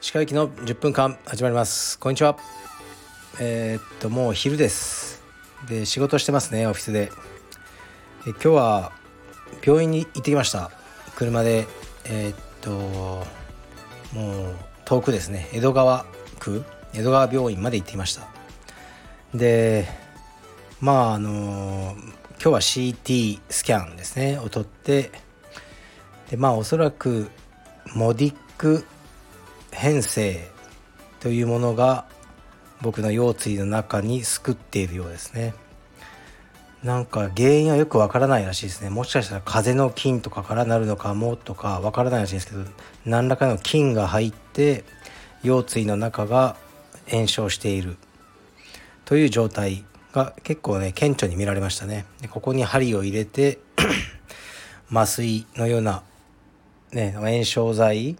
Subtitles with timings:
[0.00, 1.98] 歯科行きの10分間始まります。
[1.98, 2.36] こんにちは。
[3.40, 5.20] えー、っともう昼です。
[5.68, 7.10] で仕事してますねオフィスで。
[8.28, 8.92] え今日は
[9.64, 10.70] 病院に行ってきました。
[11.16, 11.66] 車で
[12.04, 12.70] えー、っと
[14.16, 14.54] もう
[14.84, 15.48] 遠くですね。
[15.52, 16.06] 江戸川
[16.38, 16.64] 区。
[16.94, 18.28] 江戸川病院まで行ってきました。
[19.34, 19.88] で
[20.80, 21.96] まああの
[22.38, 25.10] 今日は CT スキャンですねを取って
[26.30, 27.30] でまあおそらく
[27.94, 28.84] モディック
[29.72, 30.48] 変性
[31.20, 32.06] というものが
[32.82, 35.54] 僕の腰椎の中に救っているようですね。
[36.82, 38.90] なんか原因はよくわからないらしいですね。
[38.90, 42.64] もしかしたら風邪の菌とかからなるのかもとかわからないらしいんですけど
[43.04, 44.84] 何らかの菌が入って
[45.42, 46.56] 腰椎の中が
[47.10, 47.96] 炎症している
[49.04, 49.84] という状態
[50.16, 52.06] が結構ね顕著に見られましたね。
[52.22, 53.58] でここに針を入れて
[54.90, 56.02] 麻酔のような、
[56.92, 58.16] ね、炎症剤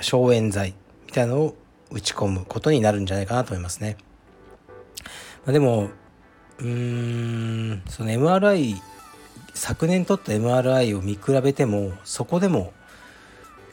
[0.00, 0.74] 消炎剤
[1.06, 1.56] みたいなのを
[1.90, 3.96] 打ち込むことになるんじゃないかなと思いますね。
[5.44, 5.90] まあ、でも
[6.60, 8.76] うーんその MRI
[9.54, 12.72] 昨年撮った MRI を見比べてもそこでも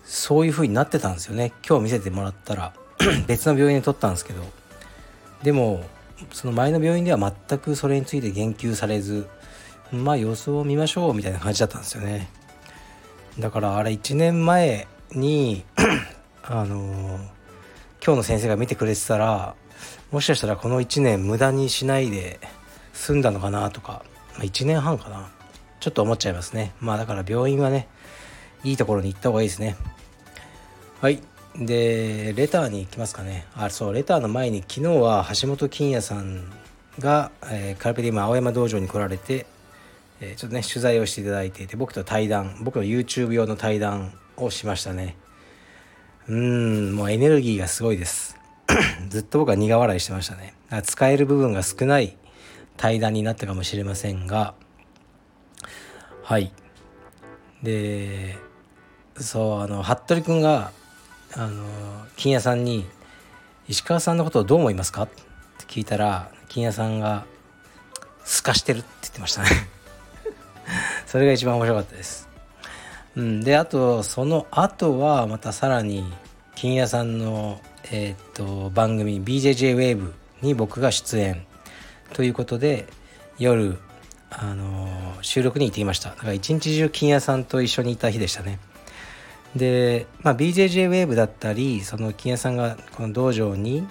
[0.03, 1.53] そういう風になってたんですよね。
[1.67, 2.73] 今日見せてもらったら。
[3.27, 4.43] 別の病院で撮ったんですけど。
[5.43, 5.83] でも
[6.31, 9.27] その前の病院では全くそれについて言及されず
[9.91, 12.29] まあ様子を見ましょうみたいな感じだったんですよね。
[13.39, 15.63] だからあれ1年前に
[16.43, 17.19] あの、
[18.03, 19.55] 今日の先生が見てくれてたら
[20.11, 22.39] もしかしたらこの1年無駄にしないで
[22.93, 24.03] 済んだのかなとか、
[24.35, 25.29] まあ、1年半かな。
[25.79, 26.73] ちょっと思っちゃいますね。
[26.79, 27.87] まあだから病院はね
[28.63, 29.75] いいところに行った方がいいですね。
[31.01, 31.21] はい。
[31.55, 33.45] でレターに行きますかね。
[33.55, 36.43] あそうレターの前に昨日は橋本金也さん
[36.99, 39.45] が、えー、カルペディウム青山道場に来られて、
[40.21, 45.17] えー、ちょっとね取材をしていただいていて僕と対談僕の YouTube 用の対談をしましたね。
[46.27, 48.37] うんもうエネルギーがすごいです。
[49.09, 50.53] ずっと僕は苦笑いしてましたね。
[50.83, 52.15] 使える部分が少ない
[52.77, 54.53] 対談になったかもしれませんが。
[56.23, 56.53] はい。
[57.61, 58.37] で
[59.17, 60.71] そうあの服部君が
[61.35, 61.63] あの
[62.17, 62.85] 金谷さんに
[63.67, 65.21] 「石川さんのことをどう思いますか?」って
[65.67, 67.25] 聞いたら金谷さんが
[68.25, 69.49] 「すかしてる」って言ってましたね。
[71.07, 72.27] それが一番面白かったです。
[73.15, 76.13] うん、であとその後はまたさらに
[76.55, 77.59] 金谷さんの、
[77.91, 81.45] えー、っと番組 BJJ ウェーブに僕が出演
[82.13, 82.87] ということで
[83.37, 83.77] 夜
[84.29, 86.11] あの収録に行ってきました。
[86.11, 88.59] だから一日中金谷さんと一緒にいた日でしたね。
[89.55, 93.87] で、まあ、BJJ ウェーブだったりその金谷さんがこの道場に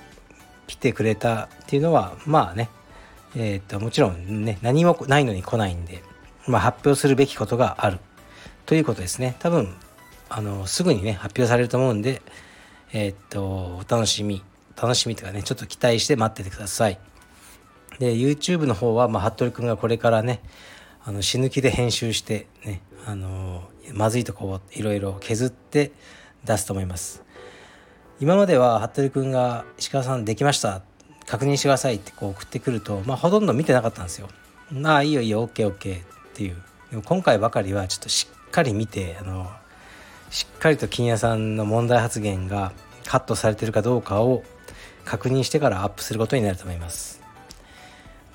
[0.67, 2.71] 来てくれたっていうのはまあね
[3.37, 6.03] えー、っともちろんね何もないのに来ないんで、
[6.47, 7.99] まあ、発表するべきことがある。
[8.67, 9.37] ということですね。
[9.41, 9.75] 多分
[10.29, 12.23] あのすぐにね発表されると思うんで
[12.93, 14.43] えー、っとお楽しみ。
[14.81, 16.99] 楽しみというかねちょっと期待して待っててください。
[17.99, 20.41] で YouTube の方は、まあ、服部君がこれからね
[21.05, 25.93] あの死ぬ気で編集してねあのまずいとこをいろいろ削って
[26.45, 27.23] 出すと思います。
[28.21, 30.83] 今までは服部君が「石川さんできました。
[31.27, 34.29] 確認してください」ってこう送ってくるとまあほとんど見てなかったんですよ。
[34.85, 36.57] ああいいよいいよ OKOK っていう。
[36.91, 39.51] でも今回ばかりはちょっとしっかり見てあの
[40.31, 42.73] しっかりと金谷さんの問題発言が
[43.05, 44.43] カットされてるかどうかを
[45.05, 47.21] 確認してからアップすることになると思います。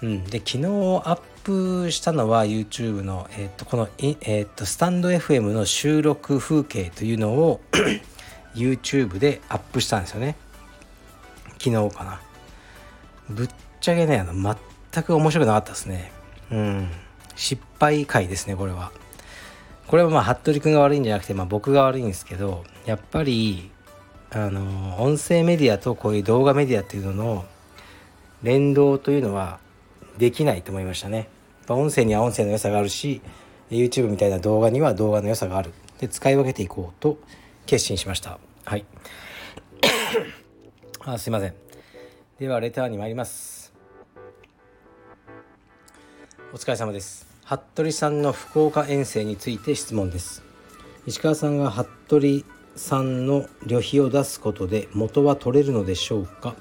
[0.02, 0.66] うん、で昨日
[1.06, 7.62] アッップしたのは YouTube の、えー、とこの、えー、とスタンド FM の収録風景というのを
[8.56, 10.36] YouTube でアップしたんですよね。
[11.60, 12.20] 昨日かな。
[13.30, 14.58] ぶっちゃけねあの
[14.92, 16.12] 全く面白くなかったですね。
[16.52, 16.90] うん。
[17.36, 18.92] 失敗回ですねこれは。
[19.88, 23.70] これはまあ服部君が悪いんじゃなくて、まあ、僕が悪いんですけどやっぱり
[24.32, 27.46] あの音声メディアとこういう動画メディアっていうのの
[28.42, 29.60] 連動というのは
[30.18, 31.35] できないと思いましたね。
[31.74, 33.22] 音声には音声の良さがあるし
[33.72, 35.74] YouTube みたいな動画には動画の良さがある。
[36.00, 37.18] で使い分けていこうと
[37.66, 38.38] 決心しました。
[38.66, 38.86] はい。
[41.06, 41.54] あすいません。
[42.38, 43.74] ではレターに参ります。
[46.54, 47.28] お疲れ様です。
[47.46, 50.44] 服部さんの福岡遠征について質問です。
[51.06, 52.46] 石川さんが服部
[52.76, 56.56] さんの旅費を出すことで元は取れるのでしょうか？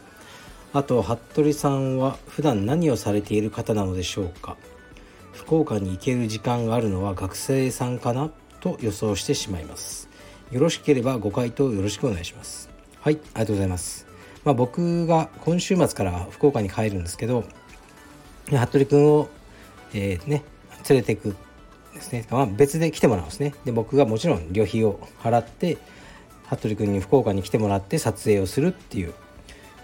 [0.73, 4.57] あと服部さんは普段何をされている方なのでしょうか？
[5.35, 10.09] 福岡に行ける時間があるのは学生さんかなと予想してしまいます。
[10.51, 12.71] よろしければご回答よろしくお願いします。
[13.01, 14.07] はいありがとうございます。
[14.45, 17.45] まあ、僕が今週末から福岡に帰るんですけど
[18.47, 19.29] 服部君を、
[19.95, 20.45] えー、ね
[20.89, 21.35] 連れていく
[21.95, 23.55] ですね、まあ、別で来てもらうんですね。
[23.65, 25.79] で僕がもちろん旅費を払って
[26.49, 29.17] 服部君に福岡に来てもらって撮影をするっていうこ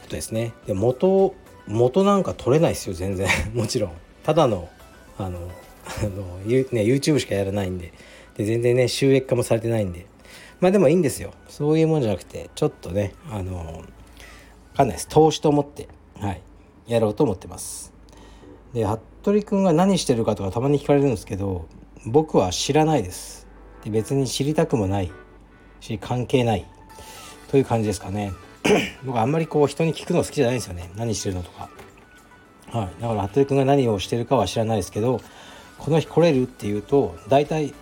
[0.09, 0.53] とですね。
[0.67, 1.35] で元
[1.67, 3.29] 元なんか撮れないですよ全然。
[3.55, 3.93] もちろん。
[4.23, 4.69] ただの
[5.25, 5.51] あの
[6.03, 7.93] あの、ね、YouTube しかやらないんで。
[8.37, 10.07] で全然ね収益化もされてないんで。
[10.61, 11.33] まあでもいいんですよ。
[11.49, 13.85] そういうもんじゃなくてちょっとねあの
[14.73, 15.09] 分かんないです。
[15.09, 15.89] 投資と思って
[16.19, 16.43] はい
[16.87, 17.93] やろうと思ってます。
[18.73, 21.67] で服部君が何してるかとかたまに聞かれるんですけど
[22.07, 23.47] 僕は知らないです。
[23.85, 25.11] で別に知りたくもない
[25.81, 26.67] し関係ない
[27.49, 28.33] という感じですかね。
[29.05, 30.91] 僕あんまりこう人に聞くの好きじゃないんですよね。
[30.97, 31.69] 何してるのとか。
[32.73, 33.03] はい。
[33.03, 35.21] だから服部君が何をしてるかは知らないですけど
[35.79, 37.75] この日来れるっていうと大体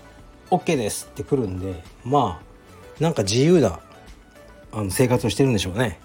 [0.51, 3.81] OK ですって来るんでまあなんか自由な
[4.73, 6.01] あの生活をしてるんでしょうね。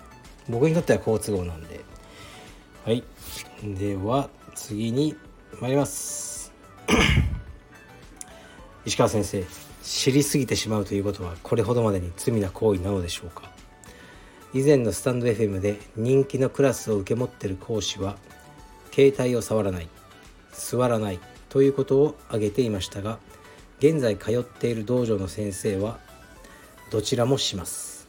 [0.50, 1.82] 僕にとっては好都合なんで。
[2.86, 3.04] はい。
[3.64, 5.16] では次に
[5.60, 6.52] 参ります。
[8.86, 9.44] 石川先生
[9.82, 13.52] 知りすぎてしまうということはこれほどまでに罪な行為なのでしょうか？
[14.54, 18.18] 以前のスタンド FM で人気のクラスを受け持ってる講師は
[18.94, 19.88] 携帯を触らない
[20.52, 21.20] 座らない
[21.50, 23.18] ということを挙げていましたが
[23.80, 26.00] 現在通っている道場の先生は
[26.92, 28.08] どちらもします。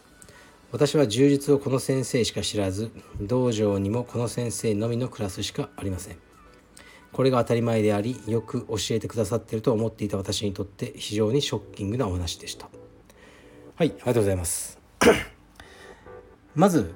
[0.71, 2.91] 私は柔術をこの先生しか知らず
[3.21, 6.17] 道場にもこの先生のみのクラスしかありません。
[7.13, 12.69] これが当たり前でありよく教えてくださっていると思っていた私にとって非常にショッキングなお話でした。
[13.77, 14.79] はいありがとうございます。
[16.55, 16.95] まず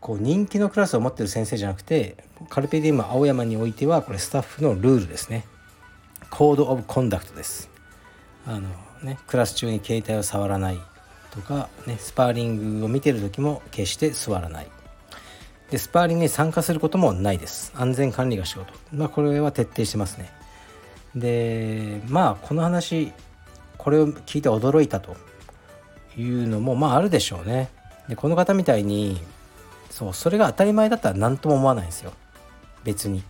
[0.00, 2.16] こう人気のクラスを持ってる先生じゃなくて
[2.48, 5.44] カルペディウム青山においてはこれスタッフのルールですね。
[6.30, 7.70] コード・オブ・コンダクトです。
[8.46, 8.68] あの
[9.02, 10.78] ねクラス中に携帯を触らない
[11.30, 14.68] とか、ね、スパーリングを見てる時も決して座らない。
[15.70, 17.72] でスパーリングに参加することもないです。
[17.76, 18.72] 安全管理が仕事。
[18.92, 20.30] まあこれは徹底してますね。
[21.14, 23.12] でまあこの話
[23.76, 25.16] これを聞いて驚いたと
[26.16, 27.68] いうのもまああるでしょうね。
[28.08, 29.20] でこの方みたいに
[29.90, 32.12] そうそれが当たり前だったら何とも思わないんですよ。
[32.84, 33.22] 別に。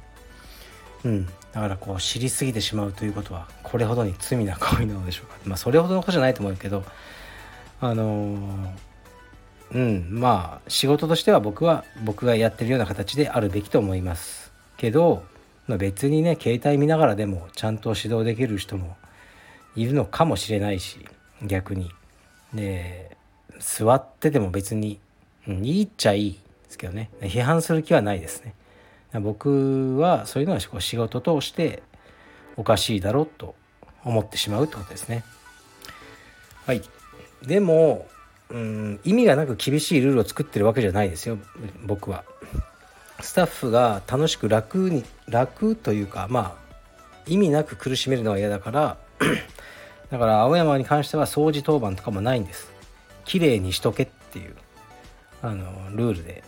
[1.04, 1.26] うん。
[1.26, 1.32] だ
[1.62, 5.36] からこう知りすぎてしまうということはこれほどに罪な行為なのでしょうか。
[5.44, 6.84] まあそれほどのことじゃないと思うけど
[7.80, 8.68] あのー、
[9.72, 10.08] うん。
[10.10, 15.22] まあ仕事としては僕は僕がやってるような形であるべきと思いますけど、
[15.66, 18.96] まあ、別にね携帯見ながらでもちゃんと指導できる人も
[19.76, 20.98] いるのかもしれないし
[21.42, 21.90] 逆に。
[22.52, 23.16] で
[23.58, 25.00] 座ってても別に、
[25.46, 26.40] うん、いいっちゃいい。
[26.68, 27.10] ですけどね。
[27.20, 28.54] 批判する気はないですね。
[29.20, 31.82] 僕はそういうのは仕事として
[32.56, 33.54] おかしいだろうと
[34.04, 35.24] 思ってしまうってことですね。
[36.66, 36.82] はい。
[37.42, 38.06] でも
[38.50, 41.38] うん意味がなく厳しいルールを作ってるわけじゃないですよ。
[41.86, 42.24] 僕は。
[43.20, 46.68] スタッフが楽しく楽に楽というかまあ
[47.26, 48.96] 意味なく苦しめるのは嫌だから
[50.10, 52.70] だから青山に関しては掃除当番とかもないんです。
[53.24, 54.54] 綺麗にしとけっていう
[55.40, 55.64] あの
[55.96, 56.44] ルールで。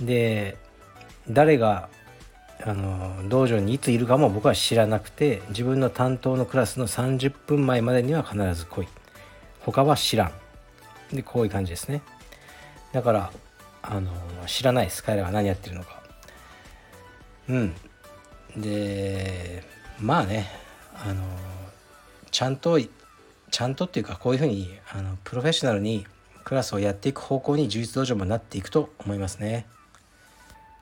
[0.00, 0.56] で
[1.28, 1.88] 誰が
[2.62, 8.88] あの道場にいついるかも僕は知らなくて自分の担当のクラスの30分前までには必ず来い。
[9.60, 10.26] 他は知ら
[11.12, 11.16] ん。
[11.16, 12.02] でこういう感じですね。
[12.92, 13.32] だから
[13.82, 14.10] あの
[14.46, 15.02] 知らないです。
[15.02, 16.02] 彼らが何やってるのか。
[17.48, 17.74] うん。
[18.56, 19.64] で
[19.98, 20.48] まあね
[20.94, 21.22] あの
[22.30, 22.78] ちゃんと
[23.50, 26.06] ちゃんとっていうかこういうふうにあのプロフェッショナルに
[26.44, 29.66] クラスをやっていく方向に充実道場もなっていくと思いますね。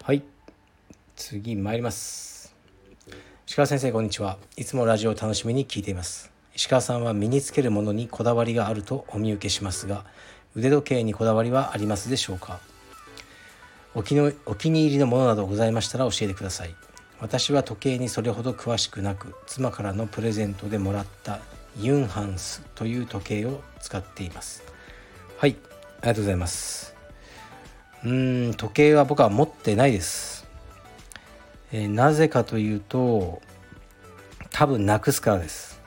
[0.08, 0.22] はい。
[1.16, 2.56] 次参ります。
[3.46, 4.38] 石川先生こんにちは。
[4.56, 6.32] いつもラジオを楽しみに聞いています。
[6.54, 10.06] 石川さんは身につけるものにこだわりがあるとお見受けしますが
[10.56, 12.58] 腕時計にこだわりはありますでしょうか？
[13.94, 16.74] お気のお気に入りのものなどございましたら教えてください。
[17.20, 21.40] 私は時計にそれほど詳しくなく妻からのプレゼントでもらった
[21.78, 24.62] ユンハンスという時計を使っています。
[25.36, 25.54] はい。
[26.00, 26.96] ありがとうございます。
[28.04, 30.46] うん時計は僕は持ってないです、
[31.72, 33.42] えー、なぜかというと
[34.50, 35.80] 多分なくすからです。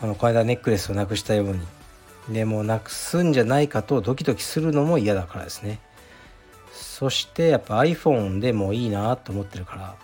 [0.00, 1.60] このこの間ネックレスをなくしたように。
[2.30, 5.78] でもなくすんじゃないかとドキドキするのも嫌だからですね。
[6.72, 9.94] そしてやっぱ iPhone でもいいなと思ってるから。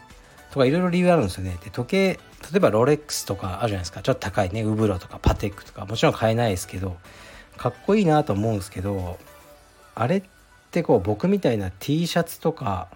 [0.53, 1.59] とかいろいろ理由あるんですよね。
[1.65, 2.21] で時計
[2.53, 4.01] 例えばロレックスとかあるじゃないですか。
[4.03, 4.63] ちょっと高いね。
[4.63, 5.87] ウブロとかパテックとか。
[5.87, 6.97] もちろん買えないですけど
[7.57, 9.19] かっこいいなと思うんですけど
[9.95, 10.23] あれっ
[10.75, 12.89] てこう僕みたいな T シャツとか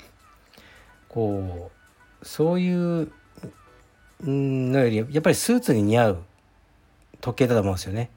[1.09, 1.71] こ
[2.21, 3.13] うそういう
[4.21, 6.23] のよりやっぱりスーツに似合う
[7.21, 8.11] 時計だと思うんですよね。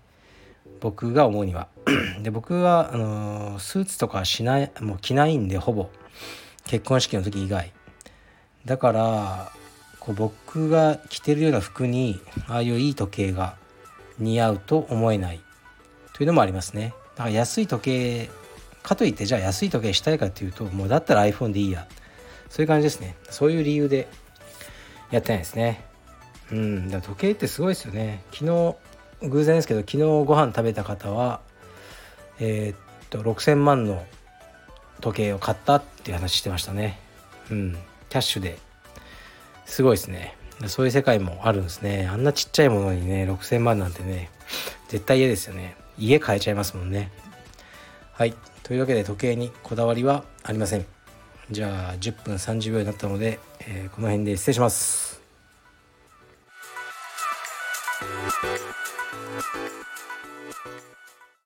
[0.80, 1.68] 僕が思うには。
[2.24, 5.90] で僕はあのスーツとかしないもう着ないんでほぼ。
[6.66, 7.72] 結婚式の時以外。
[8.66, 9.52] だから
[10.00, 13.56] こう僕が着てるような服にああいういい時計が
[14.18, 15.42] 似合うと思えない
[16.14, 16.96] というのもありますね。
[17.16, 18.41] だから安い時計
[18.84, 21.88] かといってじゃあ安い時計したいかっていうともうだったら iPhone でいいや。
[22.50, 23.16] そういう感じですね。
[23.30, 24.10] そういう理由で
[25.10, 25.86] やってないですね。
[26.52, 28.24] うんだ時計ってすごいですよね。
[28.34, 28.76] 昨日
[29.30, 31.40] 偶然ですけど昨日ご飯食べた方は
[32.40, 32.78] えー、っ
[33.10, 34.04] と6,000万の
[35.00, 37.00] 時計を買ったっていう話してましたね。
[37.50, 37.78] うん
[38.10, 38.58] キャッシュで。
[39.66, 40.36] すごいですね。
[40.68, 42.10] そういう世界もあるんですね。
[42.12, 44.30] あんなちっちゃいものにね6,000万なんてね
[44.90, 45.78] 絶対嫌ですよね。
[45.98, 47.12] 家買えちゃいますもんね。
[48.12, 48.36] はい。
[48.64, 50.86] というわけで時計にこだわりはありません。
[51.50, 55.22] じゃあ10分30秒になったので、えー、この辺で失礼します。